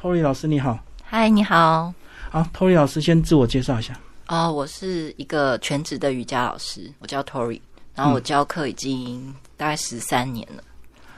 [0.00, 1.92] Tory 老师你好，嗨，你好。
[2.30, 4.00] 好，Tory 老师先自我介绍一下。
[4.28, 7.60] 哦，我是一个全职的瑜伽老师，我叫 Tory，
[7.94, 10.64] 然后我教课已经大概十三年了。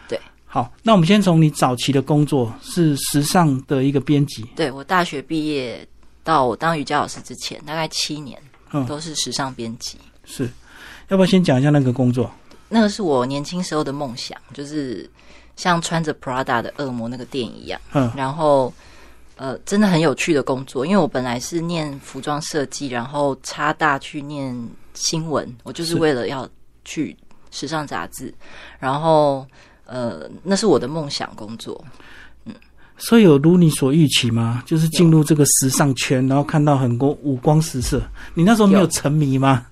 [0.08, 4.42] 对，好，那我们先从你早期的工作是时尚的一个编辑。
[4.56, 5.86] 对我大学毕业
[6.24, 8.36] 到我当瑜伽老师之前，大概七年，
[8.72, 9.96] 嗯都是时尚编辑。
[10.24, 10.50] 是，
[11.06, 12.28] 要不要先讲一下那个工作？
[12.68, 15.08] 那个是我年轻时候的梦想，就是
[15.62, 17.80] 像穿着 Prada 的恶魔那个店一样。
[17.92, 18.72] 嗯，然后
[19.36, 24.52] 呃，真的很有趣的工作，因为我本来是念服装设计，然后插大去念
[24.94, 26.48] 新闻，我就是是为了要
[26.84, 27.16] 去
[27.52, 28.34] 时尚杂志，
[28.80, 29.46] 然后
[29.86, 31.82] 呃，那是我的梦想工作。
[32.98, 34.62] 所以有如你所预期吗？
[34.64, 38.00] 就是进入这个时尚圈，然后看到很多五光十色。
[38.34, 39.66] 你那时候没有有沉迷吗？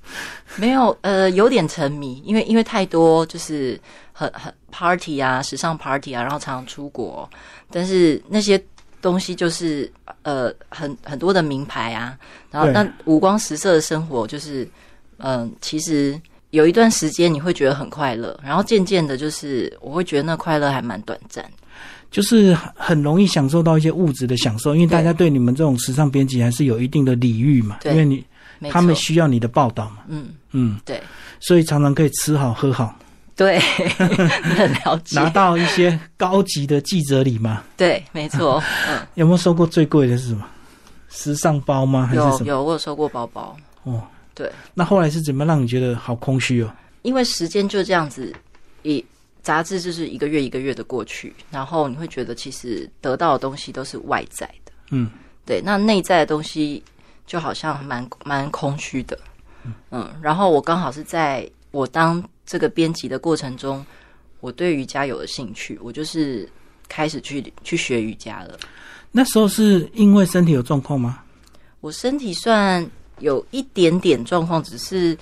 [0.56, 3.80] 没有，呃，有点沉迷，因为因为太多就是
[4.12, 7.29] 很很 party 啊，时尚 party 啊，然后常常出国，
[7.70, 8.62] 但是那些
[9.02, 9.91] 东西就是
[10.23, 12.16] 呃很很多的名牌啊，
[12.51, 14.68] 然后那五光十色的生活就是
[15.18, 16.18] 嗯、其实
[16.51, 21.45] 有一段时间你会觉得很快乐，然后渐渐的就是我会觉得那快乐还蛮短暂。
[22.10, 28.24] 就是很容易享受到一些物质的享受，因为大家对你们这种时尚编辑还是有一定的礼遇嘛，因为你
[28.68, 31.01] 他们需要你的报道嘛，嗯，嗯，对。
[31.38, 32.99] 所以常常可以吃好喝好，
[33.41, 33.57] 对，
[33.99, 37.65] 你 很了解，拿到一些高级的记者礼嘛。
[37.74, 40.46] 对，没错， 嗯，有没有收过最贵的是什么？
[41.09, 42.07] 时尚包吗？
[42.07, 42.45] 还是什么？
[42.45, 44.02] 有有我有收过包包，哦，
[44.35, 44.52] 对。
[44.74, 46.71] 那后来是怎么让你觉得好空虚哦？
[47.01, 48.30] 因为时间就这样子，
[48.83, 49.02] 一
[49.41, 55.11] 杂志就是一个月一个月的过去，然后你会觉得其实得到的东西都是外在的，嗯，
[55.46, 56.85] 对，那内在的东西
[57.27, 59.18] 就好像蛮蛮空虚的，
[59.91, 63.87] 嗯，然后我刚好是在我当这个编辑的过程中，
[64.41, 66.50] 我对瑜伽有了兴趣，我就是
[66.88, 68.59] 开始去去学瑜伽了。
[69.12, 71.21] 那时候是因为身体有状况吗？
[71.81, 72.84] 我身体算
[73.21, 75.16] 有一点点状况，只是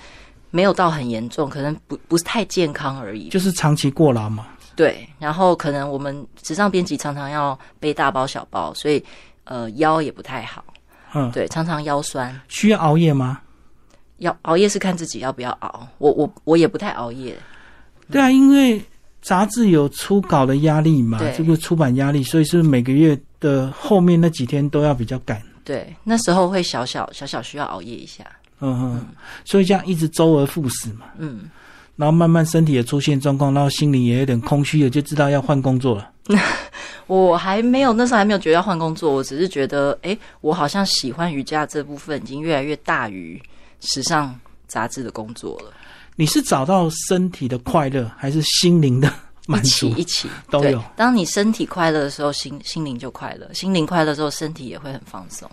[0.49, 3.29] 没有到很严重，可能不不是太健康而已。
[3.29, 4.47] 就是长期过劳嘛。
[4.75, 9.05] 对，然后可能我们时尚编辑常常要背大包小包，所以
[9.43, 10.65] 呃腰也不太好，
[11.13, 12.41] 嗯，对，常常腰酸。
[12.47, 13.39] 需要熬夜吗？
[14.19, 17.35] 要熬夜是看自己要不要熬，我我我也不太熬夜，
[18.11, 18.81] 对啊，因为
[19.21, 25.41] 杂志有出稿的压力嘛，这个出版压力，所以是是每个月的后面那几天都要比较赶。
[25.63, 28.23] 对，那时候会小小小小需要熬夜一下，
[28.59, 29.07] 嗯嗯，
[29.45, 31.49] 所以这样一直周而复始嘛，嗯，
[31.95, 36.09] 然后慢慢身体也出现状况，然后心里也有点空虚了，就知道要换工作了。
[37.07, 43.41] 我还没有那时候还没有觉得要换工作，我只是觉得，哎，我好像喜欢瑜伽这部分已经越来越大于
[43.81, 45.71] 时尚杂志的工作了，
[46.15, 49.07] 你是找到身体的快乐，还是心灵的
[49.47, 49.69] 一满足？
[49.69, 55.49] 起一起都有当你身体快乐的时候，心心灵就快乐；心灵快乐的时候，身体也会很放松。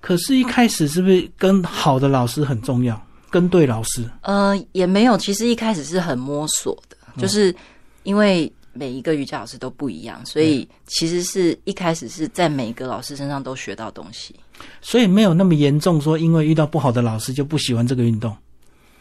[0.00, 3.00] 可是，一开始是不是跟好的老师很重要？
[3.30, 7.54] 跟对老师，呃，也没有，其实一开始是很摸索的，就是
[8.02, 14.34] 因为每一个瑜伽老师都不一样，所以其实是一开始是在每一个老师身上都学到东西。
[14.80, 18.36] 所以没有那么严重，说因为遇到不好的老师就不喜欢这个运动。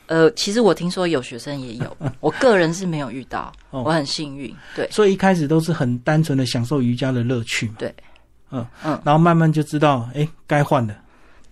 [0.07, 4.51] 呃，其实我听说有学生也有， 我个人是没有遇到，哦我很幸运。
[4.75, 7.75] 对所以一开始都是很单纯的享受瑜伽的乐趣嘛。
[7.77, 7.93] 对，
[8.49, 10.95] 嗯嗯然后慢慢就知道，哎，该换了。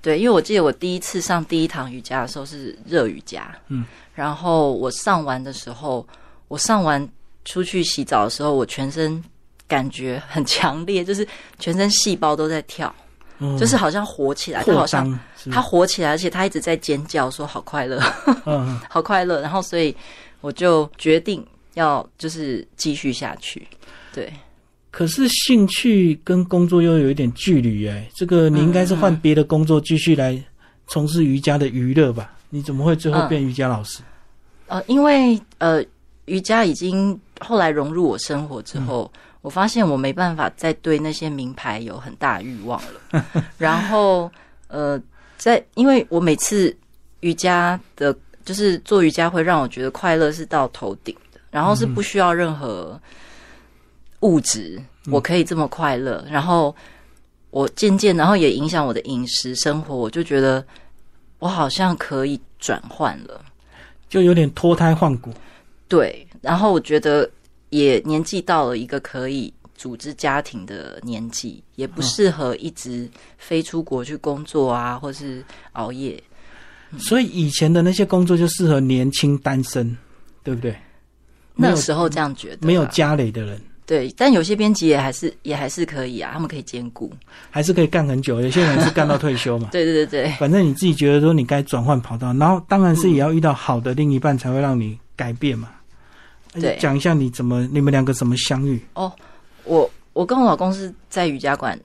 [0.02, 3.86] 对，因为我记得我第一次上第一堂瑜伽的时候是热瑜伽，嗯，
[4.16, 6.08] 然后我上完的时候，
[6.48, 7.08] 我上完
[7.48, 9.24] 出去洗澡的时候，我全身
[9.68, 11.26] 感觉很强烈，就是
[11.60, 12.94] 全身细胞都在跳，
[13.40, 18.00] 嗯就是好像活起来，它好像张，是他活起来，而且他一直在尖叫，说好快乐，
[18.90, 19.40] 好快乐。
[19.42, 19.96] 然后所以
[20.42, 23.66] 我就决定要就是继续下去。
[24.14, 24.32] 对，
[24.92, 30.38] 可是兴趣跟工作又有一点距离哎，这个你应该是换别的工作继续来
[30.88, 32.34] 从事瑜伽的娱乐吧？
[32.50, 34.00] 你怎么会最后嗯变瑜伽老师？
[34.68, 35.82] 呃，因为呃
[36.28, 39.12] 瑜伽已经后来融入我生活之后，
[39.42, 43.26] 我发现我没办法再对那些名牌有很大欲望了。
[43.58, 44.30] 然后
[44.68, 45.02] 呃，
[45.38, 46.76] 在因为我每次
[47.22, 53.00] 瑜伽的，就是做瑜伽会让我觉得快乐是到头顶的，然后是不需要任何
[54.20, 56.26] 物质，我可以这么快乐。
[56.30, 56.76] 然后
[57.52, 60.66] 我渐渐，然后也影响我的饮食生活，我就觉得
[61.40, 63.42] 我好像可以转换了。
[64.10, 65.32] 就有点脱胎换骨。
[65.88, 67.30] 对，然后我觉得
[67.70, 75.44] 也年纪到了一个可以组织家庭的年纪，也不适合一直飞出国去工作啊，或是
[75.74, 76.22] 熬夜。
[76.98, 79.96] 所以以前的那些工作就适合年轻单身，
[80.44, 80.72] 对不对？
[80.72, 80.78] 有
[81.56, 87.12] 那时候这样觉得啊，没有家累的人，对，但有些编辑也还是也还是可以啊，他们可以兼顾。
[87.50, 88.40] 还是可以干很久。
[88.42, 89.70] 有些人是干到退休嘛。
[89.74, 95.70] 对对对对，反正你自己觉得说你该转换跑道，然后当然是也要遇到好的另一半才会让你改变嘛。
[96.54, 98.80] 对讲一下你怎么你们两个怎么相遇？
[98.94, 99.12] 哦
[99.64, 101.80] 我我跟我老公是在瑜伽馆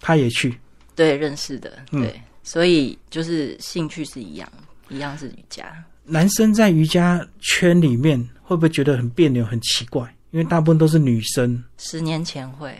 [0.00, 0.58] 他也去，
[0.94, 4.48] 对认识的，嗯对，所以就是兴趣是一样，
[4.88, 5.72] 一样是瑜伽。
[6.04, 10.02] 男生在瑜伽圈里面会不会觉得很别扭、很奇怪？
[10.30, 12.72] 因为大部分都是女生，十年前会，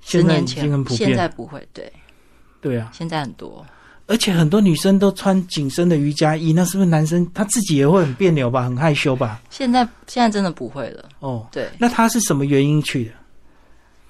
[0.00, 1.26] 十年前很普现在。
[1.28, 1.90] 不会，对，
[2.60, 3.64] 对啊，现在很多。
[4.08, 9.40] 而且很多女生都穿紧身的瑜伽衣，那是不是男生他自己也会很别扭吧，很害羞吧？
[9.50, 13.12] 现在现在真的不会了，哦，对，那他是什么原因去的？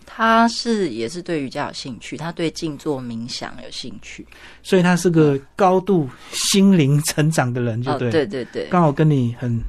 [0.06, 4.26] 他是也是对瑜伽有兴趣，他对静坐冥想有兴趣。
[4.62, 9.60] 所以他是个高度心灵成长的人，就哦，对，对对对刚好跟你很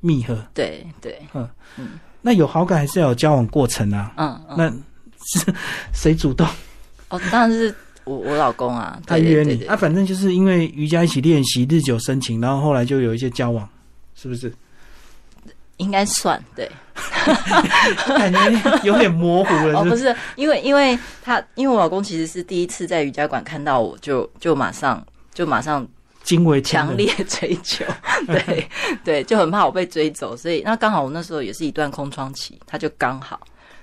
[0.00, 0.42] 密合。
[0.54, 1.18] 对对，
[1.76, 4.12] 嗯那有好感还是要有交往过程啊？
[4.18, 4.70] 嗯嗯，那
[5.40, 5.54] 是
[5.92, 6.46] 谁主动？
[7.08, 7.74] 哦，当然是
[8.10, 9.76] 我我老公啊，他约你啊？
[9.76, 13.68] 反正就是因为瑜伽一起练习，日久生情，然后后来就有一些交往，
[14.16, 14.52] 是不是？
[15.76, 16.68] 应该算对。
[18.06, 20.14] 感觉有点模糊了， 哦，不是？
[20.36, 25.86] 因为因为他因为我老公其实是第一次在瑜伽馆看到我就就马上就马上
[26.22, 27.84] 惊为强烈追求，
[28.26, 28.68] 对
[29.04, 33.40] 对，就很怕我被追走，所以那刚好我那时候也是一段空窗期，他就刚好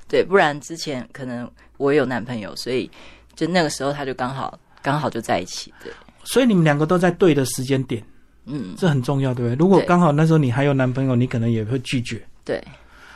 [0.08, 2.90] 对，不然之前可能我有男朋友，所以
[3.38, 5.94] 就那个时候他就刚好刚好就在一起，对，
[6.25, 8.04] 所以你们两个都在对的时间点，
[8.44, 9.57] 嗯，这很重要，对不对？
[9.57, 12.22] 如果刚好那时候你还有男朋友，你可能也会拒绝。
[12.44, 12.62] 对，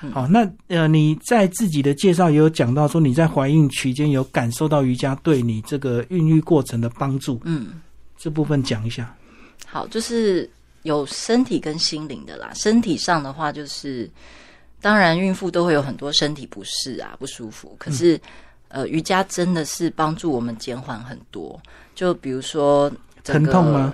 [0.01, 7.81] 嗯好，那呃，你在自己的介绍也有讲到说，你在怀孕期间有感受到瑜伽对你这个孕育过程的帮助，嗯。
[8.24, 9.12] 这部分讲一下。
[9.65, 10.47] 好，就是
[10.83, 12.51] 有身体跟心灵的啦。
[12.53, 14.07] 身体上的话，就是
[14.79, 17.75] 当然孕妇都会有很多身体不适啊，不舒服。
[17.79, 18.21] 可是，
[18.71, 21.59] 呃，瑜伽真的是帮助我们减缓很多。
[21.94, 22.91] 就比如说
[23.23, 23.94] 疼痛吗？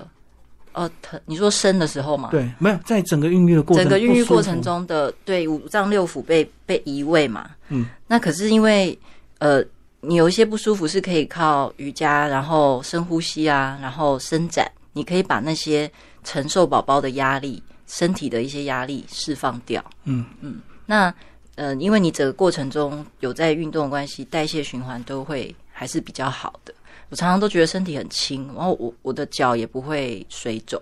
[0.72, 1.20] 哦，疼！
[1.26, 7.50] 你说生的时候嘛？，对，没有在整个孕育的过程，整个孕育过程中的对五脏六腑被被移位嘛。
[7.68, 8.96] 嗯，那可是因为
[9.38, 9.64] 呃，
[10.00, 15.90] 你有一些不舒服是可以靠瑜伽，然后深呼吸啊，然后伸展，你可以把那些
[16.22, 19.84] 承受宝宝的压力、身体的一些压力释放掉。
[20.04, 21.12] 嗯嗯那
[21.58, 26.72] 呃，因为你整个过程中有在运动的关系，代谢循环都会还是比较好的。
[27.08, 30.80] 我常常都觉得身体很轻，然后我我的脚也不会水肿，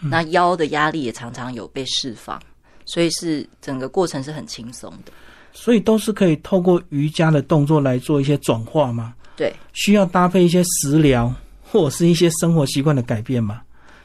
[0.00, 2.38] 那腰的压力也常常有被释放，
[2.84, 5.12] 所以是整个过程是很轻松的。
[5.54, 9.14] 所以都是可以透过瑜伽的动作来做一些转化吗？
[9.34, 13.62] 对，需要搭配一些食疗或者是一些生活习惯的改变吗？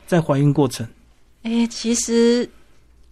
[0.07, 0.87] 在怀孕过程，
[1.43, 2.49] 诶，其实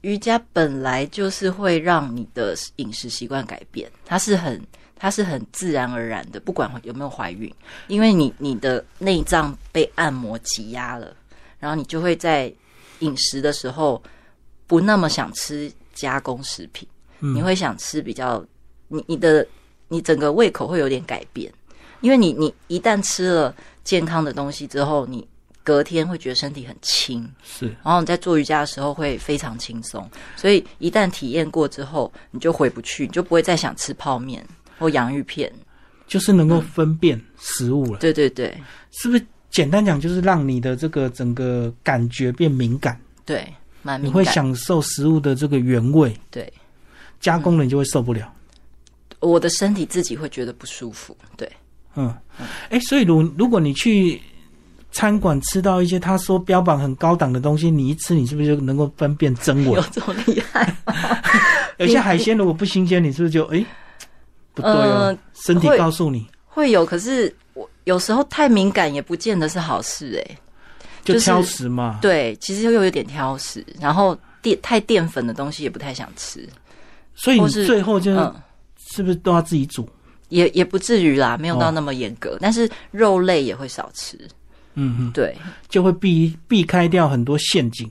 [0.02, 4.62] 瑜伽本来就是会让你的饮食习惯改变，它是很
[4.96, 7.54] 它是很自然而然的，不管有没有怀孕，
[7.88, 11.16] 因为你你的内脏被按摩挤压了，
[11.60, 12.52] 然后你就会在
[13.00, 14.02] 饮食的时候
[14.66, 16.88] 不那么想吃加工食品，
[17.20, 17.36] 嗯。
[17.36, 18.44] 你会想吃比较
[18.88, 19.46] 你你的
[19.88, 21.52] 你整个胃口会有点改变，
[22.02, 25.28] 因为你你一旦吃了健康的东西之后，你
[25.68, 27.30] 隔天会觉得身体很轻。
[27.44, 34.42] 是然后你在做瑜伽的时候会非常轻松，所以一旦体验过之后，你就回不去，你就不会再想吃泡面
[34.80, 35.52] 或洋芋片。
[36.08, 38.58] 就是能够分辨食物了，对对对
[38.92, 39.26] 是不是？
[39.50, 43.46] 简单讲，就是让你的这个整个感觉变敏感，对，
[43.82, 44.24] 蛮你会。
[44.24, 46.52] 享受食物的这个原味，对，
[47.20, 48.32] 加工了你就会受不了。
[49.20, 51.18] 我的身体自己会觉得不舒服。
[51.36, 51.52] 对，
[51.96, 52.16] 嗯，
[52.70, 54.22] 哎，所以如如果你去
[54.98, 59.82] 餐馆吃到一些他说标榜很高档的东西，你一吃，你是不是就能够分辨真伪有？
[59.92, 60.76] 这么厉害？
[61.78, 63.64] 有些海鲜如果不新鲜，你是不是就哎
[64.56, 64.76] 不对哦？
[65.06, 70.38] 呃身体告诉你会有，可是我有时候太敏感也不见得是好事哎、
[71.04, 72.00] 就挑食嘛。
[72.02, 76.50] 对，其实又有点挑食，然后淀太淀粉的东西也不太想吃。
[77.14, 78.36] 所以你最后就是嗯，
[78.90, 79.88] 是不是都要自己煮？
[80.30, 84.18] 也也不至于啦，没有哦到那么严格，但是肉类也会少吃。
[84.80, 85.36] 嗯嗯，对，
[85.68, 87.90] 就会避避开掉很多陷阱，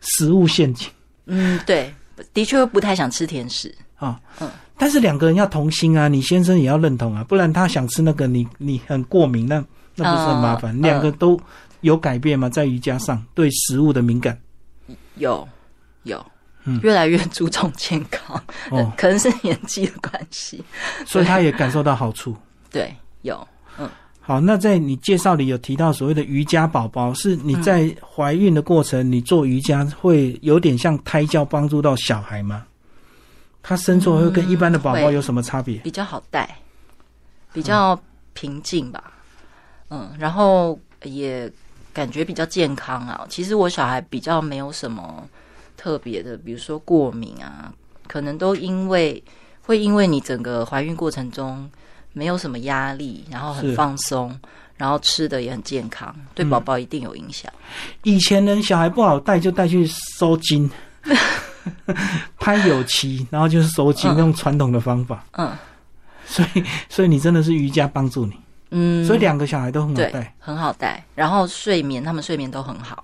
[0.00, 0.88] 食物陷阱
[1.26, 1.92] 嗯，对，
[2.32, 3.74] 的确不太想吃甜食。
[3.96, 4.18] 啊。
[4.40, 4.48] 嗯
[4.80, 9.56] 但是两个人要同心啊，你先生也要认同啊，不然他想吃那个，你你很过敏，那
[9.96, 10.72] 那不是很麻烦？
[10.78, 11.36] 嗯两个都
[11.80, 12.48] 有改变吗？
[12.48, 14.40] 在瑜伽上对食物的敏感
[15.16, 15.48] 有
[16.04, 16.24] 有，
[16.64, 18.40] 嗯越来越注重健康，
[18.70, 20.62] 哦， 可能是年纪的关系。
[21.04, 22.36] 所以他也感受到好处。
[22.70, 23.48] 对，有，
[24.28, 32.66] 好，那在你介绍里有提到所谓的瑜伽宝宝，是你嗯在怀孕的过程，你做瑜伽会有点像胎教帮助到小孩吗？
[33.62, 35.78] 他生出来会跟一般的宝宝有什么差别？
[35.78, 36.58] 比较好带，
[37.54, 37.98] 比较
[38.34, 39.02] 平静吧。
[39.88, 41.50] 嗯，然后也
[41.94, 43.26] 感觉比较健康啊。
[43.30, 45.26] 其实我小孩比较没有什么
[45.74, 47.72] 特别的，比如说过敏啊，
[48.06, 49.24] 可能都因为
[49.62, 51.66] 会因为你整个怀孕过程中
[52.12, 54.38] 没有什么压力，然后很放松，
[54.76, 56.50] 然后吃的也很健康，对嗯。
[56.50, 57.52] 宝宝一定有影响。
[58.02, 60.70] 以前人小孩不好带，就带去收金，
[62.38, 64.18] 拍有期，然后就是收金，嗯。
[64.18, 65.24] 用传统的方法。
[65.32, 65.56] 嗯。
[66.26, 68.34] 所以，所以你真的是瑜伽帮助你，
[68.70, 73.02] 嗯，所以两个小孩都很好带，很好带，然后睡眠他们睡眠都很好。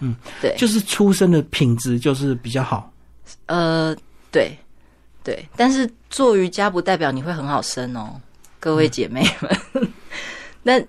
[0.00, 2.92] 嗯，对，就是出生的品质就是比较好。
[3.46, 3.96] 呃，
[4.32, 4.58] 对，
[5.22, 8.20] 对，但是做瑜伽不代表你会很好生哦，
[8.64, 9.92] 各位姐妹们。
[10.62, 10.82] 那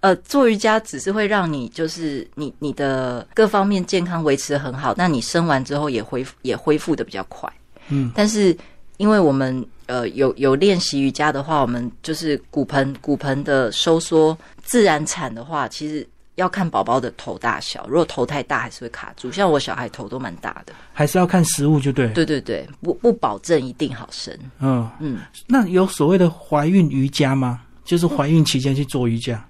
[0.00, 7.50] 呃，做瑜伽只是会让你就是你你的各方面健康维持的很好，那你生完之后也恢复也恢复的比较快。
[7.88, 8.54] 嗯，但是
[8.98, 16.06] 因为我们呃有有练习瑜伽的话，我们就是骨盆骨盆的收缩，自然产的话，其实。
[16.36, 19.30] 要看宝宝的头大小，如果头太大还是会卡住。
[19.30, 22.08] 像我小孩头都蛮大的，还是要看食物就对。
[22.08, 24.36] 对对对，不不保证一定好生。
[24.60, 27.60] 嗯，嗯，那有所谓的怀孕瑜伽吗？
[27.84, 29.44] 就是怀孕期间去做瑜伽。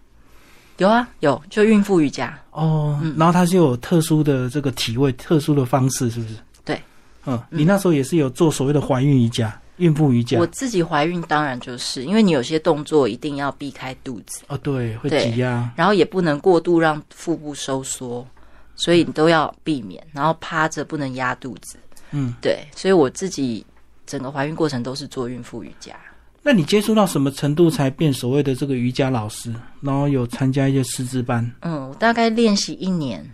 [0.79, 2.37] 有啊有，就孕妇瑜伽。
[2.51, 6.35] 哦，嗯然后它是有特殊的这个体位、特殊的方式，是不是？
[6.65, 6.83] 对，
[7.27, 10.47] 嗯，你那时候也是有做所谓的怀孕瑜伽、孕妇瑜伽我。
[10.47, 15.73] 自己怀孕当然就是因为你有些动作一定要避开肚子，哦，对，会挤压。
[15.77, 18.27] 然后也不能过度让腹部收缩，
[18.75, 20.05] 所以你都要避免。
[20.13, 21.79] 然后趴着不能压肚子，
[22.11, 23.65] 嗯，对，所以我自己
[24.07, 25.95] 整个怀孕过程都是做孕妇瑜伽。
[26.43, 29.55] 那你接触到什么程度才变所谓的这个瑜伽老师？
[29.81, 33.25] 然后有参加一些师资班，嗯，我大概练习一年，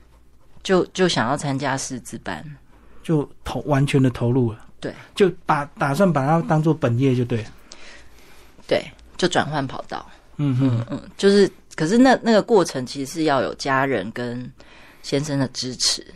[0.62, 2.44] 就就想要参加师资班。
[3.02, 4.58] 就投完全的投入了。
[4.80, 7.48] 对，就把打算把它当做本业就对了。
[8.66, 8.84] 对，
[9.16, 10.08] 就转换跑道。
[10.36, 14.48] 嗯哼，嗯，就是，可是那那个过程其实是要有家人跟
[15.02, 16.06] 先生的支持。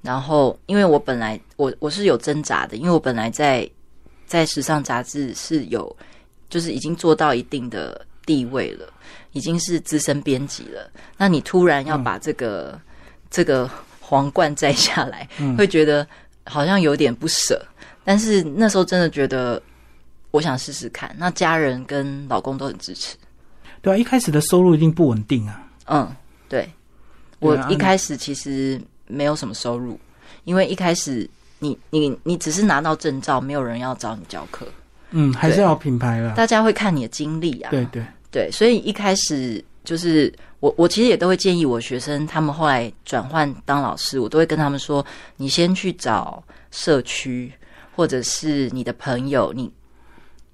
[0.00, 3.68] 然后，因为我本来我我是有挣扎的，因为我本来在
[4.26, 5.94] 在时尚杂志是有，
[6.48, 8.90] 就是已经做到一定的地位了，
[9.32, 10.90] 已经是资深编辑了。
[11.18, 12.80] 那你突然要把这个、
[13.28, 13.68] 这个
[14.00, 16.06] 皇冠摘下来，嗯会觉得
[16.46, 17.60] 好像有点不舍。
[18.08, 19.62] 但是那时候真的觉得，
[20.30, 21.14] 我想试试看。
[21.18, 23.14] 那家人跟老公都很支持。
[23.82, 25.62] 对啊，一开始的收入一定不稳定啊。
[25.88, 26.10] 嗯，
[26.48, 26.66] 对，
[27.38, 30.00] 我一开始其实没有什么收入，
[30.44, 34.66] 因为一开始你你你只是拿到证照，没有人要找你教课，
[35.10, 36.32] 嗯，还是要品牌啦。
[36.34, 37.70] 大家会看你的经历啊。
[37.70, 45.04] 对对，对，所以一开始就是我我其实也都会建议我学生，他们后来转换当老师，我都会跟他们说，
[45.36, 47.52] 你先去找社区
[47.98, 49.68] 或者是你的朋友，你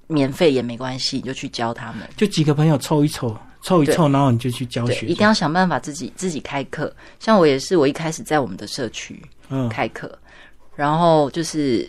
[0.06, 2.08] 免费也没关系，你就去教他们。
[2.16, 5.04] 就几个朋友凑一凑，凑一凑，然后你就去教，学。
[5.06, 6.90] 一定要想办法自己自己开课。
[7.20, 10.10] 像我也是，我一开始在我们的社区嗯，开课，
[10.74, 11.86] 然后就是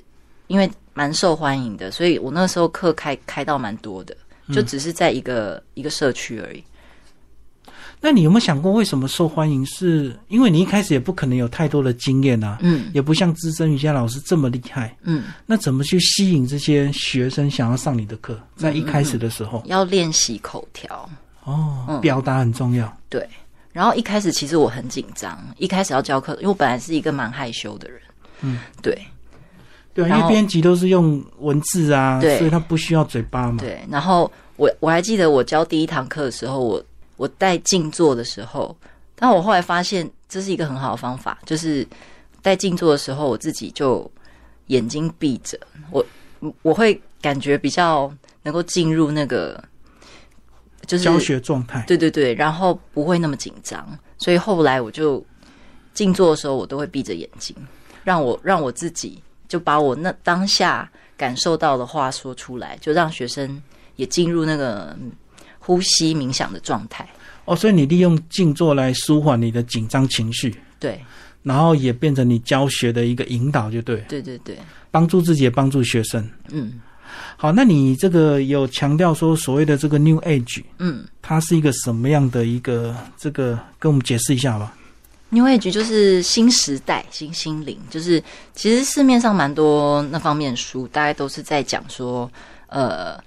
[0.47, 4.13] 因为蛮受欢迎的，所以我那时候课开开到蛮多的，
[4.53, 6.61] 就嗯只是在一个、一个社区而已。
[8.05, 9.65] 那你有没有想过，为什么受欢迎？
[9.65, 14.95] 是因为你一开始也不可能有太多的经验啊，嗯也不像资深瑜伽老师这么厉害。
[15.01, 18.39] 嗯，那怎么去吸引这些学生想要上你的课？
[18.55, 21.09] 在一开始的时候，要练习口条。
[21.45, 22.95] 哦，嗯表达很重要。
[23.09, 23.27] 对，
[23.73, 27.99] 然后一开始其实我很紧张，一开始要教课，因为我本来是一个蛮害羞的人。
[28.41, 28.95] 嗯，对
[29.95, 33.57] 对啊，因为编辑都是用文字啊，对所以他不需要嘴巴嘛。
[33.57, 36.83] 对，然后我我还记得我教第一堂课的时候，我
[37.17, 38.75] 我带静坐的时候，
[39.15, 41.87] 但我后来发现这是一个很好的方法，就是
[42.41, 44.09] 带静坐的时候，我自己就
[44.67, 45.57] 眼睛闭着，
[45.91, 46.05] 我
[46.61, 48.11] 我会感觉比较
[48.43, 49.63] 能够进入那个
[50.85, 51.83] 就是教学状态。
[51.87, 55.23] 对对对，然后不会那么紧张，所以后来我就
[55.93, 57.55] 静坐的时候，我都会闭着眼睛，
[58.03, 63.61] 让我让我自己就把我那当下感受到的话说出来，就让学生
[63.95, 65.11] 也进入那个嗯
[65.65, 67.07] 呼吸冥想的状态。
[67.45, 70.99] 哦，所以你利用静坐来舒缓你的紧张情绪，对
[71.43, 74.57] 然后也变成你教学的一个引导，就对，对对对，
[74.89, 76.27] 帮助自己也帮助学生。
[76.49, 76.81] 嗯
[77.37, 84.73] 好，那你这个有强调说所谓的这个 New Age，嗯它是一个什么样的一个这个，跟我们解释一下吧。
[85.29, 88.21] ，New Age 就是新时代、新心灵，就是
[88.55, 92.29] 其实市面上蛮多那方面书，大概都是在讲说，
[92.67, 93.21] 呃，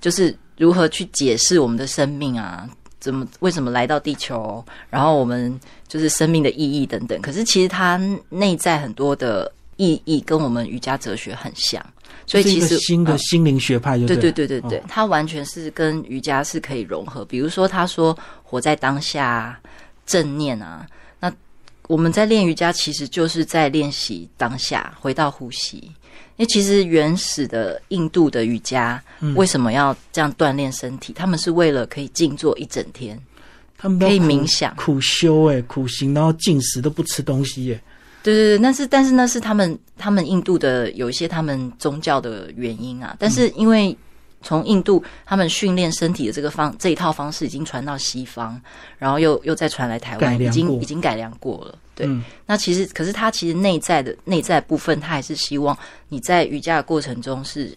[0.00, 2.68] 就是如何去解释我们的生命啊，
[3.00, 7.20] 怎么为什么来到地球，然后我们就是生命的意义等等。
[7.20, 11.84] 可是其实它内在很多的意义跟我们瑜伽哲学很像，
[12.26, 17.24] 所以其实嗯新的心灵学派就对对对对对对，它完全是跟瑜伽是可以融合。
[17.24, 19.60] 比如说，他说活在当下、啊、
[20.06, 20.86] 正念啊，那
[21.88, 25.78] 我们在练瑜伽，其实就是在练习当下，回到呼吸。
[26.36, 31.12] 因为其实原始的印度的瑜伽嗯为什么要这样锻炼身体？
[31.12, 33.20] 他们是为了可以静坐一整天，
[33.76, 37.80] 他们可以冥想苦修哎，苦行，然后进食都不吃东西耶。
[38.22, 43.96] 对对对，但是但是那是他们他们印度的有一些他们宗教的原因啊，但是因为
[44.42, 48.60] 从印度他们训练身体的这个方这一套方式已经传到西方，
[48.98, 51.78] 然后又又再传来台湾，已经已经改良过了。
[51.94, 55.76] 对，嗯那其实可是他其实内在的内在部分，他还是希望
[56.08, 57.76] 你在瑜伽的过程中是，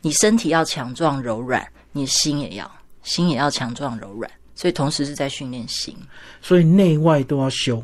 [0.00, 2.70] 你身体要强壮柔软，你的心也要
[3.02, 5.96] 心也要强壮柔软，所以同时是在训练心。
[6.42, 7.80] 所以内外都要修，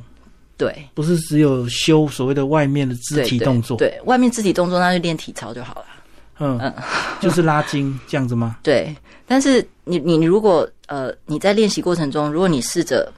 [0.56, 3.76] 对，不是只有修所谓的外面的肢体动作。
[3.76, 5.86] 对，外面肢体动作那就练体操就好了。
[6.38, 6.58] 嗯，
[7.22, 8.58] 就是拉筋 这样子吗？
[8.62, 8.94] 对，
[9.26, 13.12] 但是你你你如果呃你在练习过程中，如果你试着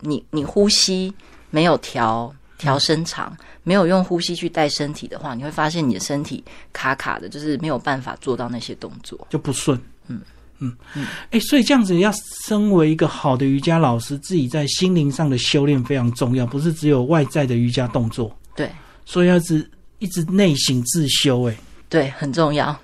[0.00, 1.12] 你你呼吸
[1.50, 6.42] 没有调调伸长，没有用呼吸去带身体的话，你会发现你的身体
[6.72, 9.26] 卡卡的，就是没有办法做到那些动作。
[9.28, 9.78] 就不顺。
[10.06, 10.20] 嗯
[10.58, 12.12] 嗯嗯，哎、所以这样子要
[12.46, 18.70] 身为一个好的瑜伽老师，自己在心灵上的修炼非常重要，不是只有外在的瑜伽动作，对
[19.06, 21.56] 所以要一直一直内省自修、哎，
[21.88, 22.78] 对，很重要。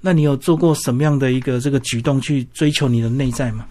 [0.00, 3.66] 那你有做过什么样的一个这个举动去追求你的内在吗？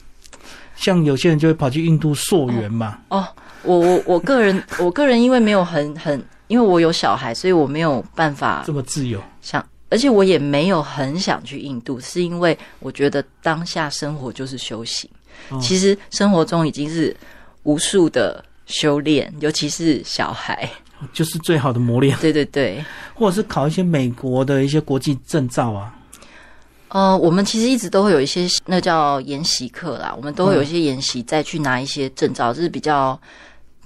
[0.76, 3.26] 像有些人就会跑去印度溯源嘛，哦，
[3.64, 9.24] 我我我个人我个人因为没有很很，因为我有小孩，所以我没有办法这么自由。
[9.42, 15.10] 想，而且我也没有很想去印度，是因为我觉得当下生活就是修行。
[15.50, 17.16] 哦其实生活中已经是
[17.64, 20.70] 无数的修炼，尤其是小孩。
[21.14, 22.84] 就是最好的磨练，对对对，
[23.14, 25.94] 或者是考一些美国的一些国际证照啊。
[26.90, 33.20] 呃，我们其实一直都会有一些那叫研习课啦，我们都会有一些研习，再去拿一些证照，就是比较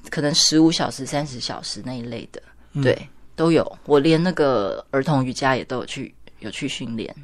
[0.09, 2.41] 可能十五小时、三十小时那一类的，
[2.73, 2.95] 嗯对，
[3.35, 3.79] 都有。
[3.85, 7.15] 我连那个儿童瑜伽也都有去有去训练。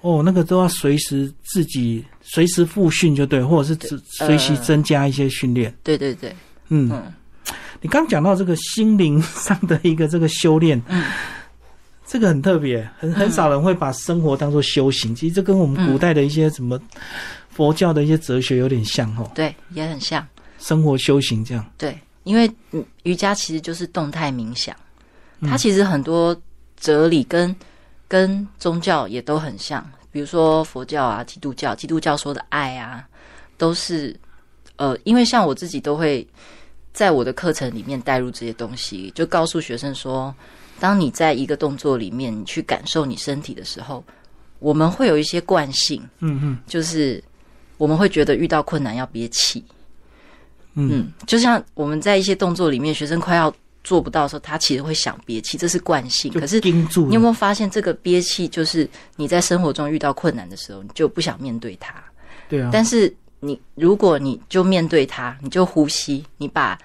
[0.00, 5.74] 哦，那个都要随时自己随时复训就对，或者是只呃随时增加一些训练。
[5.82, 6.34] 对对对，
[6.68, 7.12] 嗯，嗯
[7.84, 11.04] 你刚讲到这个心灵上的一个这个修炼，嗯，
[12.06, 15.14] 这个很特别，很很少人会把生活当做修行。
[15.14, 16.80] 其实这跟我们古代的一些什么
[17.50, 20.26] 佛教的一些哲学有点像哦，对，也很像。
[20.58, 21.62] 生活修行这样。
[21.76, 24.74] 对，因为嗯，瑜伽其实就是动态冥想，
[25.40, 26.34] 嗯它其实很多
[26.80, 27.54] 哲理跟
[28.08, 33.06] 跟宗教也都很像，比如说佛教啊、基督教，基督教说的爱啊，
[33.58, 34.18] 都是
[34.76, 36.26] 呃，因为像我自己都会
[36.94, 40.34] 在我的课程里面带入这些东西，就告诉学生说，
[40.80, 44.02] 当你在一个动作里面，你去感受你身体的时候，
[44.60, 47.22] 我们会有一些惯性，嗯嗯就是
[47.76, 49.62] 我们会觉得遇到困难要憋气。
[50.76, 53.54] 嗯嗯，就像我们在一些动作里面，学生快要
[53.84, 56.32] 做不到的时候，他其实会想憋气，这是惯性。
[56.32, 56.60] 可是。
[56.60, 61.94] 你有没有发现，这个憋气就是你在生活中遇到困难的时候，你就不想面对它。
[62.48, 66.78] 对啊，但是你如果你就面对它，你就呼吸，你把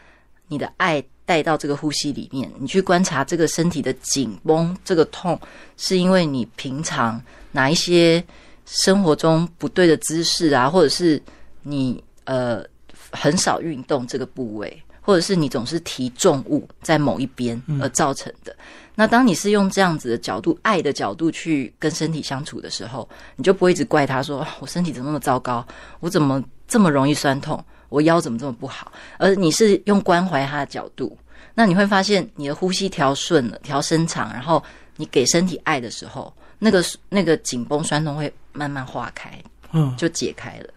[0.50, 5.40] 你的爱带到这个呼吸里面，你去观察这个身体的紧绷、这个痛，
[5.78, 7.22] 是因为你平常
[7.54, 8.22] 哪一些
[8.66, 11.22] 生活中不对的姿势啊，或者是
[11.64, 12.62] 你呃
[13.10, 18.54] 很少运动这个部位，或者是你总是提重物在某一边而造成的。
[19.00, 23.08] 那当你是用这样子的角度、爱的角度去跟身体相处的时候，
[23.38, 25.66] 你就不会一直怪他说：“我身体怎么那么糟糕？
[26.02, 27.64] 我怎么这么容易酸痛？
[27.88, 31.18] 我腰怎么这么不好？”而你是用关怀他的角度，
[31.56, 34.62] 那你会发现你的呼吸调顺了、调伸长，然后
[34.98, 39.32] 你给身体爱的时候，那个那个紧绷酸痛会慢慢化开，
[39.72, 40.68] 嗯，就解开了。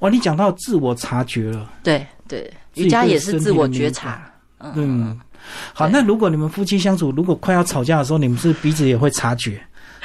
[0.00, 1.72] 哇，你讲到自我察觉了。
[1.82, 4.30] 对对，瑜伽也是自我觉察。
[4.58, 5.20] 嗯，嗯，
[5.72, 9.60] 好，那如果你们夫妻相处，如果快要吵架的时候，你们是彼此也会察觉，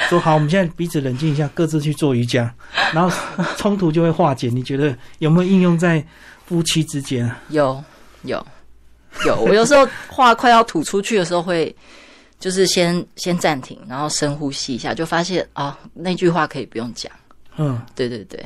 [0.09, 2.53] 说好，我们现在彼此冷静一下，各自去做瑜伽，
[2.93, 4.49] 然后冲突就会化解。
[4.49, 6.05] 你觉得有没有应用在
[6.45, 7.39] 夫妻之间啊？
[7.49, 7.83] 有
[8.23, 8.45] 有
[9.25, 11.75] 有，我有时候话快要吐出去的时候会。
[12.37, 17.09] 就是先先暂停，然后深呼吸一下，就发现啊，那句话可以不用讲。
[17.55, 18.45] 嗯，对对对，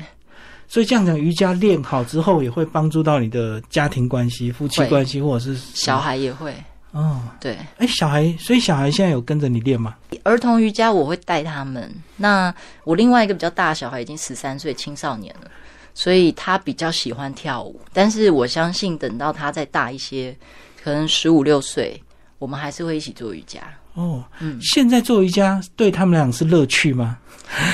[0.68, 6.54] 所以这样讲，瑜伽练好之后，也会帮助到你的家庭关系、夫妻关系，或者是小孩也会。
[6.92, 9.96] 哦，对，哎，小孩，所以小孩现在有跟着你练吗？
[10.24, 11.94] 儿童瑜伽我会带他们。
[12.18, 15.50] 那我另外一个比较大的小孩已经十三岁，青少年了，
[15.94, 17.80] 所以他比较喜欢跳舞。
[17.94, 20.36] 但是我相信，等到他再大一些，
[20.84, 22.02] 可能十五六岁，
[22.40, 23.62] 我们还是会一起做瑜伽。
[23.94, 27.20] 哦，嗯，现在做瑜伽对他们俩是乐趣吗？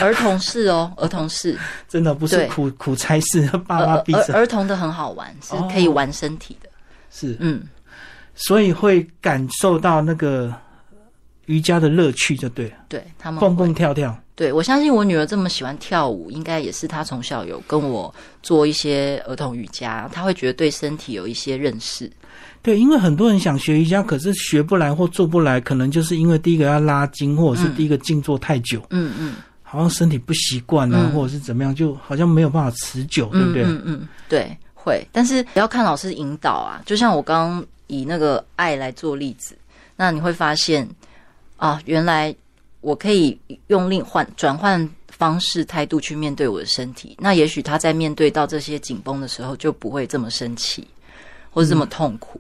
[0.02, 6.70] 儿童是哦， 儿童是，真的不是苦苦差事， 爸妈儿儿逼着，儿童的很好玩，是可以玩身体的。
[7.12, 7.64] 是，嗯，
[8.36, 10.54] 所以会感受到那个
[11.46, 14.16] 瑜伽的乐趣，就对了，对他们蹦蹦跳跳。
[14.36, 22.12] 对我相信我女儿这么喜欢跳舞，应该也是她从小有跟我做一些儿童瑜伽，她会觉得对身体有一些认识。
[22.62, 33.64] 对，因为很多人想学瑜伽，可是学不来或做不来，可能就是因为第一个要拉筋，或者是嗯第一个静坐太久，嗯嗯，好像身体不习惯啊，嗯或者是怎么样，就好像没有办法持久，对不对？
[33.64, 36.82] 嗯嗯嗯，对，会，但是要看老师引导啊。
[36.86, 39.58] 就像我刚刚以那个爱来做例子，
[39.96, 40.88] 那你会发现
[41.58, 42.36] 啊，原来
[42.82, 47.16] 我可以用另换转换方式态度去面对我的身体。
[47.20, 50.86] 那也许他在面对到这些紧绷的时候，就不会这么生气，
[51.50, 52.40] 或者这么痛苦。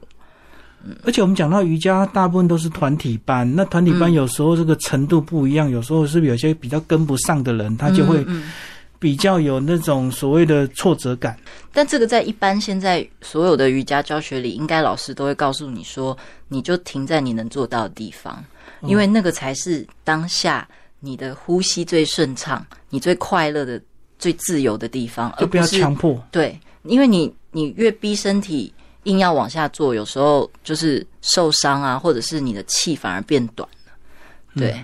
[1.03, 8.43] 而且我们讲到瑜伽，大部分都是团体班，那团体班嗯有时候这个程度不一样，有时候是有些比较跟不上的人，他就会嗯嗯
[8.99, 11.37] 比较有那种所谓的挫折感。
[11.71, 18.43] 但这个在一般现在所有的瑜伽教学里，应该老师都会告诉你说，你就停在你能做到的地方，
[18.81, 20.67] 嗯因为那个才是当下
[20.99, 23.81] 你的呼吸最顺畅、你最快乐的、
[24.17, 26.21] 最自由的地方，而不要强迫。
[26.31, 33.91] 对，因为你你越逼身体硬要往下做，有时候就是受伤啊，或者是你的气反而变短了。
[34.55, 34.83] 对，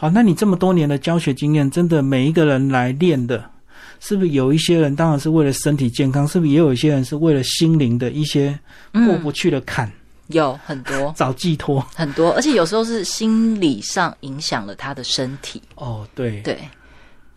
[0.00, 3.44] 好，那你这么多年的教学经验，真的每一个人来练的，
[4.00, 8.58] 是不是有一些人当然是为了身体健康，是不是也有一些人是为了心灵的一些
[8.94, 9.92] 过不去的坎，
[10.28, 11.86] 有很多 找寄托？
[11.94, 15.60] 很多，而且有时候是心理上影响了他的身体。
[15.74, 16.58] 哦，对，对，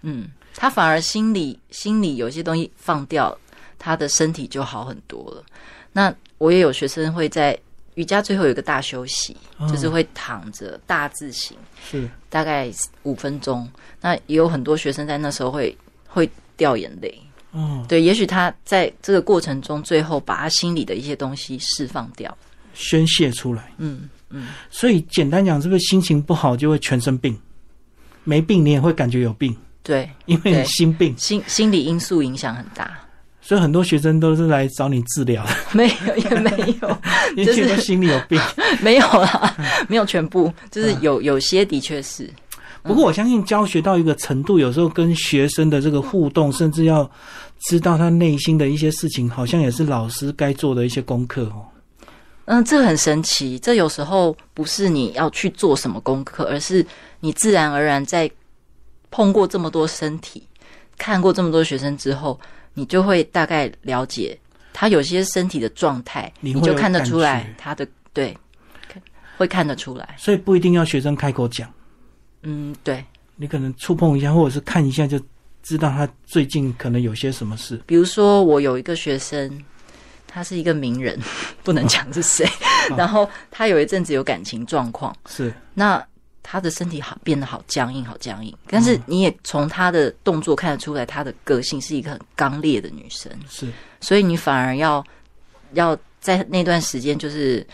[0.04, 3.38] 嗯，他反而心里心里有些东西放掉，
[3.78, 5.43] 他的身体就好很多了。
[5.91, 7.60] 那我也有学生会在
[7.96, 11.58] 瑜伽最后有一个大休息，哦就是会躺着大字形，
[11.90, 12.72] 是大概
[13.04, 13.70] 五分钟。
[14.02, 15.78] 那也有很多学生在那时候会
[16.08, 17.22] 会掉眼泪。
[17.52, 22.36] 嗯，对，也许他在这个过程中，最后把他心里的一些东西释放掉。
[22.74, 23.72] 宣泄出来。
[23.78, 27.40] 嗯嗯，所以简单讲，是不是心情不好就会全身病？
[28.24, 31.14] 没病你也会感觉有病，对，因为你心病。
[31.18, 33.00] 心心理因素影响很大。
[33.46, 36.50] 所以很多学生都是来找你治疗， 没有也没
[36.82, 36.98] 有，
[37.36, 38.40] 因就是为觉得心里有病。
[38.82, 39.56] 没有啦，
[39.90, 42.30] 没有全部，就是有有些的确是，
[42.82, 47.10] 不过我相信教学到一个程度，有时候跟学生的这个互动，甚至要
[47.68, 51.66] 知道他内心的一些事情，好像也是老师该做的一些功课哦。
[52.46, 53.60] 嗯，这很神奇。
[53.60, 56.86] 这有时候不是你要去做什么功课，而是
[57.20, 58.30] 你自然而然在
[59.12, 60.44] 碰过这么多身体，
[60.98, 62.38] 看过这么多学生之后，
[62.74, 64.38] 你就会大概了解
[64.72, 68.36] 他有些身体的状态，你你就看得出来他的对，
[69.38, 70.16] 会看得出来。
[70.18, 71.72] 所以不一定要学生开口讲，
[72.44, 73.04] 嗯，对。
[73.36, 75.20] 你可能触碰一下，或者是看一下，就
[75.64, 77.82] 知道他最近可能有些什么事。
[77.88, 79.60] 比如说，我有一个学生，
[80.28, 81.20] 他是一个名人，
[81.64, 82.48] 不能讲是谁。
[82.96, 86.02] 然后他有一阵子有感情状况，是那
[86.44, 88.56] 他的身体好变得好僵硬，好僵硬。
[88.68, 93.68] 但是你也从他的动作看得出来，他的个性是一个很刚烈的女生，是，
[94.02, 95.04] 所以你反而要
[95.72, 97.66] 要在那段时间，就是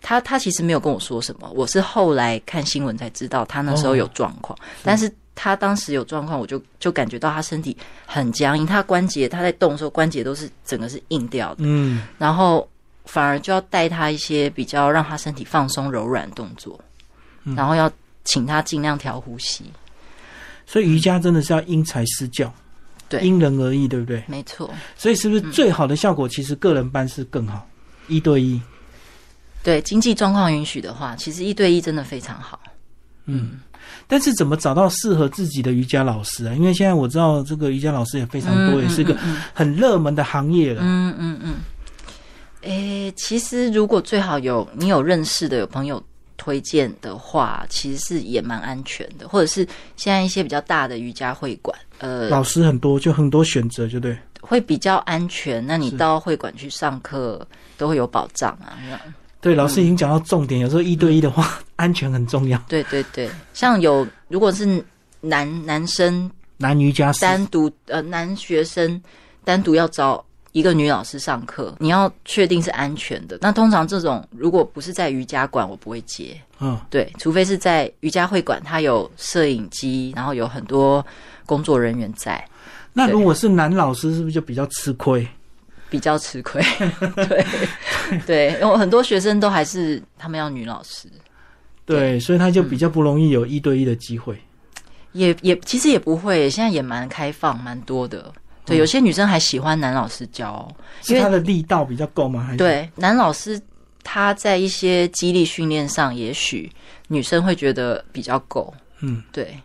[0.00, 5.12] 他他其实没有跟我说什么，我是后来看新闻才知道他那时候有状况，但是。
[5.34, 12.68] 他当时有状况，我就就感觉到他身体很僵硬，他关节他在动的时候关节都是整个是硬掉的，嗯，然后
[13.06, 16.78] 反而就要带他一些比较让他身体放松柔软的动作，
[17.44, 17.56] 嗯。
[17.56, 17.90] 然后要
[18.24, 19.64] 请他尽量调呼吸。
[20.66, 22.52] 所以瑜伽真的是要因材施教，
[23.08, 24.22] 对因人而异，对不对？
[24.26, 27.68] 没错，所以是不是最好的效果，其实个人班是更好，
[28.08, 28.60] 一对一。
[29.62, 32.58] 对经济状况允许的话，其实一对一真的非常好。
[33.26, 33.60] 嗯，
[34.08, 36.54] 但是怎么找到适合自己的瑜伽老师啊？
[36.54, 40.80] 因为现在我知道这个瑜伽老师也非常多，嗯也是一个嗯很热门的行业了。
[40.82, 41.54] 嗯嗯嗯。
[42.62, 46.02] 诶、其实如果最好有你有认识的有朋友
[46.42, 49.64] 推荐的话，其实是也蛮安全的，或者是
[49.96, 54.18] 现在一些比较大的瑜伽会馆，呃，老师很多，就很多选择，就对。
[54.40, 55.64] 会比较安全。
[55.64, 57.46] 那你到会馆去上课
[57.78, 58.74] 都会有保障啊。
[59.40, 62.60] 对，老师已经讲到重点，有时候一对一的话， 安全很重要。
[62.68, 64.84] 对对对，像有如果是
[65.20, 69.00] 男男生男瑜伽师单独呃男学生
[69.44, 73.38] 单独要找一个女老师上课，你要确定是安全的。
[73.40, 76.36] 那通常这种如果不是在瑜伽馆，我不会接。
[76.60, 81.04] 嗯，对，除非是在瑜伽会馆，它有摄影机，然后有很多
[81.44, 82.42] 工作人员在，
[82.92, 85.26] 那如果是男老师，是不是就比较吃亏？
[85.90, 86.62] 比较吃亏。
[87.16, 87.46] 对
[88.26, 91.08] 对，因为很多学生都还是他们要女老师。
[91.84, 94.38] 对，所以他就比较不容易有一对一的机会。
[95.12, 98.32] 也也其实也不会，现在也蛮开放，蛮多的。
[98.64, 100.74] 对，有些女生还喜欢男老师教哦，
[101.08, 102.42] 因为他的力道比较够吗？
[102.44, 102.58] 还是？
[102.58, 103.60] 对男老师
[104.04, 106.70] 他在一些激励训练上，也许
[107.08, 108.72] 女生会觉得比较够。
[109.00, 109.58] 嗯，对，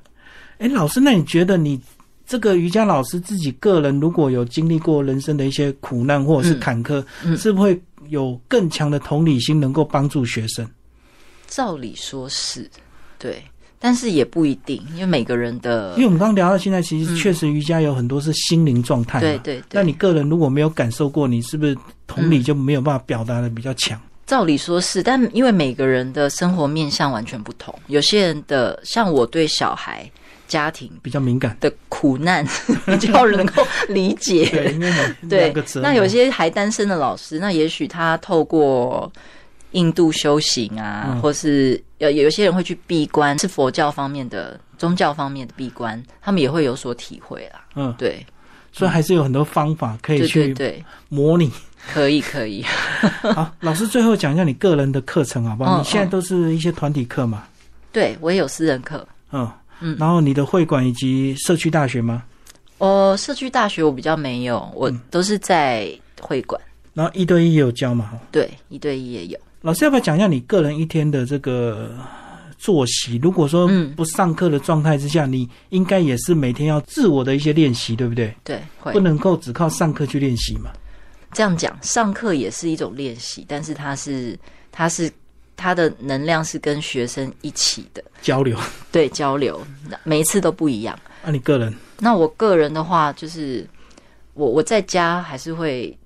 [0.58, 1.80] 哎，老师，那你觉得你
[2.26, 7.80] 这个瑜伽老师自己个人如果有经历过人生的一些苦难或者是坎坷，嗯是不会
[8.10, 10.68] 有更强的同理心，能够帮助学生？
[11.48, 12.70] 照理说是，
[13.18, 13.44] 对，
[13.80, 19.22] 但是也不一定，因为每个人的因为我们刚刚聊到现在，其实确实瑜伽有很多是心灵状态嘛。
[19.22, 24.00] 对对对，那你个人如果没有感受过，你是不是同理就没有办法表达的比较强？
[24.26, 30.10] 照理说是，但因为每个人的生活面向完全不同，有些人的像我对小孩
[30.48, 31.56] 家庭比较敏感。
[31.62, 32.46] 的苦难
[32.88, 34.76] 比较能够理解。
[35.30, 39.10] 对，那有些还单身的老师，那也许他透过
[39.72, 47.62] 印度修行啊，嗯或是有有些人会去闭关，是佛教方面的宗教方面的闭关，他们也会有所体会啦。
[47.76, 48.26] 嗯，对，
[48.72, 51.52] 所以还是有很多方法可以去对，模拟。
[51.94, 52.66] 可以可以。
[53.34, 55.78] 好，老师最后讲一下你个人的课程好不好？
[55.78, 57.44] 嗯你现在都是一些团体课嘛？
[57.94, 59.50] 对我也有私人课，嗯
[59.80, 62.24] 嗯然后你的会馆以及社区大学吗？
[62.80, 66.60] 哦社区大学我比较没有，我嗯都是在会馆，
[66.94, 68.20] 然后一对一也有教嘛？
[68.32, 69.40] 对，一对一也有。
[69.68, 71.92] 老师要不要讲一下你个人一天的这个
[72.58, 73.20] 作息？
[73.22, 78.34] 如果说嗯不上课的状态之下，你应该也是每天要自我的一些练习，对不对？
[78.46, 80.72] 对，会不能够只靠上课去练习嘛。
[81.34, 84.40] 这样讲，上课也是一种练习，但是它是
[84.72, 85.12] 它是
[85.58, 88.58] 它的能量是跟学生一起的，交流。
[88.90, 89.62] 对交流，
[90.06, 90.98] 每一次都不一样。
[91.26, 93.68] 啊，你个人那我个人的话，就是
[94.34, 95.98] 我我在家还是会，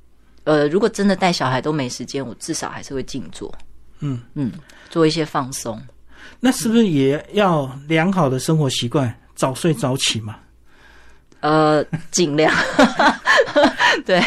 [0.43, 3.53] 呃，如果真的带小孩都没时间，我至少还是会静坐，
[3.99, 4.51] 嗯，嗯，
[4.89, 5.81] 做一些放松。
[6.39, 10.37] 那是不是也要良好的生活习惯，早睡早起嘛？
[11.41, 12.53] 呃，尽量，
[14.05, 14.21] 对，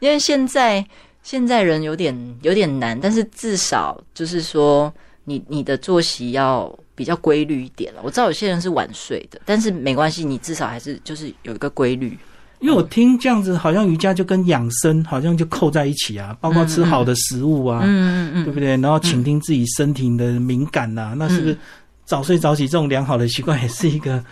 [0.00, 0.84] 因为现在
[1.22, 4.92] 现在人有点有点难，但是至少就是说，
[5.24, 8.00] 你你的作息要比较规律一点了。
[8.04, 12.18] 我知道有些人是晚睡的，但是没关系，你至少还是就是有一个规律。
[12.62, 18.76] 因为我听这样子，好像瑜伽就跟养生好像就扣在一起啊，包括吃好的食物啊，嗯嗯嗯，对不对？
[18.76, 21.58] 然后倾听自己身体的敏感呐、那是不是
[22.04, 24.24] 早睡早起这种良好的习惯，也是一个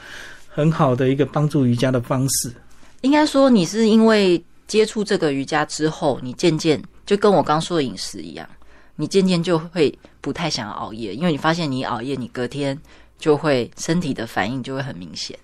[0.48, 2.52] 很好的一个帮助瑜伽的方式？
[3.00, 8.48] 应该说你是因为接触这个瑜伽之后，你渐渐就跟我刚说的饮食一样，
[8.94, 12.78] 你渐渐就会不太想要熬夜，因为你发现你熬夜，你隔天
[13.18, 15.36] 就会身体的反应就会很明显。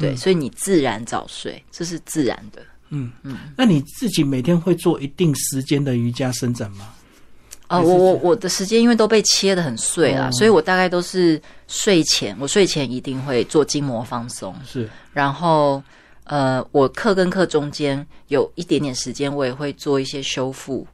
[0.00, 0.16] 对，嗯。
[0.16, 2.60] 所以你自然早睡，这是自然的。
[2.88, 3.36] 嗯嗯。
[3.56, 6.88] 那你自己每天会做一定时间的瑜伽伸展吗？
[7.68, 10.32] 啊、我我我的时间因为都被切的很碎啦，哦。
[10.32, 15.80] 所以我大概都是睡前，我睡前一定会做筋膜放松，是，然后
[16.24, 20.84] 呃，我课跟课中间有一点点时间，我也会做一些修复，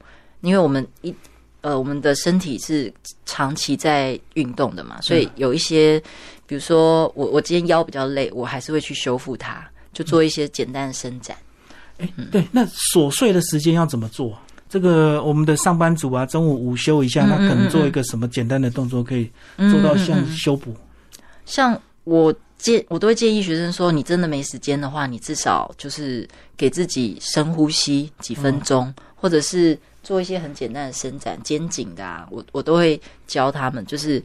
[0.43, 1.15] 因为我们一
[1.61, 2.93] 呃我们的身体是
[3.25, 6.01] 长期在运动的嘛，所以有一些，
[6.47, 11.37] 比如说我我今天腰比较累，我还是会去修复它，就做一些简单的伸展。
[11.99, 14.39] 哎，对，那琐碎的时间要怎么做？
[14.69, 20.75] 这个我们的上班族啊，中午午休一下，嗯那可能做一个什么简单的动作，可以做到像嗯嗯嗯修补。
[21.47, 34.23] 像我建我都会建议学生说，你真的没时间的话，你至少就是给自己深呼吸几分钟，或者是做一些很简单的伸展，肩颈的啊，我我都会教他们，就是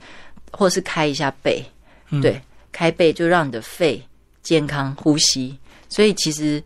[0.52, 1.64] 或是开一下背，
[2.12, 2.22] 嗯。
[2.22, 2.40] 对，
[2.72, 4.00] 开背就让你的肺
[4.44, 5.58] 健康呼吸，
[5.90, 6.62] 所以其实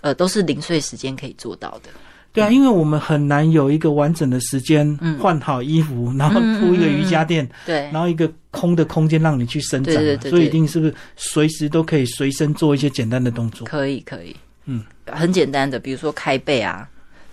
[0.00, 1.90] 呃都是零碎时间可以做到的。
[2.32, 5.18] 对啊，因为我们很难有一个完整的时间嗯。
[5.18, 13.66] 换好衣服，然后铺一个瑜伽垫，对然后一个空的空间让你去伸展嘛，对对对对所以一定是不是随时都可以随身做一些简单的动作？
[13.66, 14.34] 可以可以，
[14.64, 16.88] 嗯，很简单的，比如说开背啊，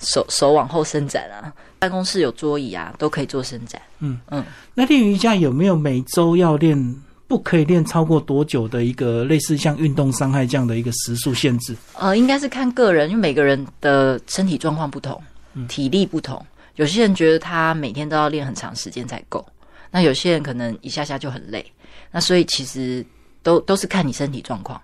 [0.06, 3.82] 手手往后伸展啊，办公室有桌椅啊，都可以做伸展。
[4.00, 6.96] 嗯嗯那练瑜伽有没有每周要练？
[7.28, 11.76] 不可以练超过多久的一个类似像运动伤害这样的一个时速限制？
[11.98, 15.20] 呃，应该是看个人，因为每个人的身体状况不同，
[15.56, 16.40] 嗯体力不同。
[16.76, 19.44] 有些人觉得他每天都要练很长时间才够，
[19.90, 21.66] 那有些人可能一下下就很累。
[22.12, 23.04] 那所以其实
[23.42, 24.80] 都都是看你身体状况。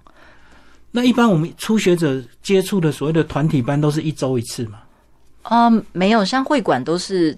[0.90, 4.80] 那一般我们初学者接触的所谓的团体班都是一周一次嘛？
[5.43, 7.38] 嗯，没有，像会馆都是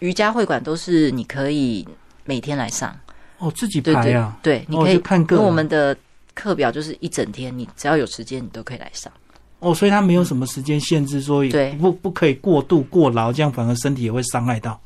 [0.00, 1.86] 瑜伽会馆都是你可以
[2.24, 2.94] 每天来上，
[3.38, 5.96] 哦，自己排啊，对，你哦可以看个人我们的
[6.34, 9.12] 课表就是一整天，你只要有时间你都可以来上。
[9.60, 14.78] 哦，所以他没有什么时间限制，所以不不可以过度过劳，这样反而身体也会伤害到。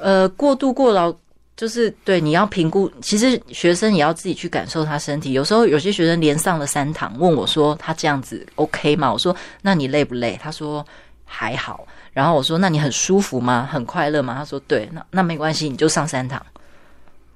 [0.00, 1.14] 呃，过度过劳
[1.56, 5.34] 就是对你要评估，其实学生也要自己去感受他身体。
[5.34, 9.12] 有时候有些学生连上了三堂，问我说他这样子 OK 吗？
[9.12, 10.36] 我说那你累不累？
[10.42, 10.84] 他说
[11.24, 11.86] 还好。
[12.12, 13.68] 然后我说那你很舒服吗？
[13.70, 14.34] 很快乐吗？
[14.36, 16.44] 他说对，那那没关系，你就上三堂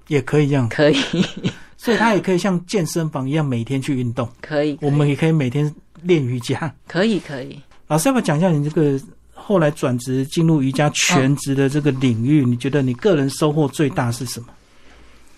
[0.06, 0.96] 也可以这样，可以，
[1.76, 4.28] 所以他也可以像健身房一样每天去运动。
[4.40, 6.72] 可以，我们也可以每天练瑜伽。
[6.86, 7.60] 可以可以。
[7.88, 9.00] 老师要不要讲一下你这个
[9.34, 12.44] 后来转职进入瑜伽全职的这个领域？
[12.44, 14.46] 你觉得你个人收获最大是什么？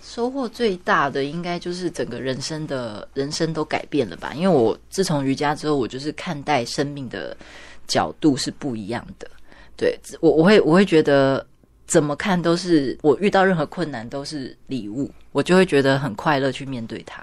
[0.02, 4.32] 收获最大的应该就是整个人生的人生都改变了吧？
[4.34, 7.36] 因为我自从瑜伽之后，我就是看待生命的
[7.90, 9.28] 角度是不一样的。
[9.76, 11.44] 对我，我会我会觉得。
[11.90, 17.20] 怎么看都是我遇到任何困难都是礼物，我就会觉得很快乐去面对它，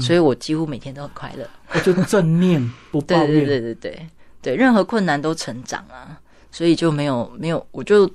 [0.00, 1.46] 所以我几乎每天都很快乐。
[1.68, 4.08] 我就正念不抱怨，对对对对
[4.40, 6.18] 对，任何困难都成长啊，
[6.50, 8.10] 所以就没有没有，我就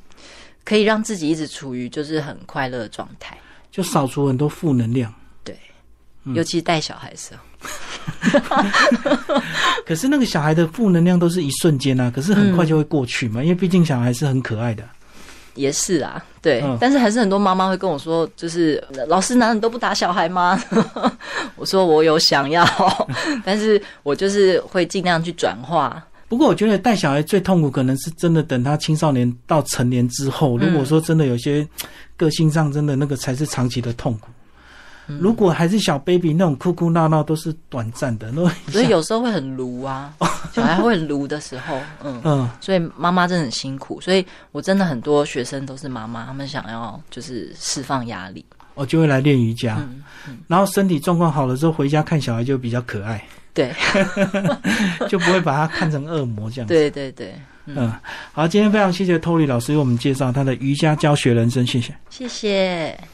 [0.65, 3.38] 可以让自己一直处于就是很快乐的状态，
[3.69, 5.13] 就扫除很多负能量。
[5.43, 5.55] 对，
[6.34, 7.69] 尤其带小孩时候。
[9.85, 14.83] 可是那个小孩的负能量都是一瞬间啊，可是很快就会过去嘛，因为毕竟小孩是很可爱的。
[15.55, 20.62] 也是啊，对，但是还是很多妈妈会跟我说，就是老师，难道你都不打小孩吗？
[21.57, 22.65] 我说我有想要，
[23.43, 26.01] 但是我就是会尽量去转化。
[26.29, 31.67] 不过我觉得带小孩最痛苦，可能是真的等他青少年到成年之后，如果说真的有些
[32.15, 34.29] 个性上真的那个才是长期的痛苦。
[35.19, 40.13] 如果还是小 baby 那种哭哭闹闹都是短暂的，那所以有时候会很撸啊，
[40.54, 42.22] 小孩会撸的时候，嗯。
[42.24, 48.45] 嗯，所以妈妈真的很辛苦，所以我真的很多学生都是妈妈，他们想要就是释放压力，
[48.76, 49.78] 我就会来练瑜伽，
[50.48, 53.74] 然后身体状况好了之后回家看小孩就比较可爱，对，
[55.10, 57.34] 就不会把他看成恶魔这样，对对对，
[57.65, 57.91] 嗯，
[58.32, 63.10] 好，今天非常谢谢 Tony 老师为我们介绍他的瑜伽教学人生，谢谢，谢谢。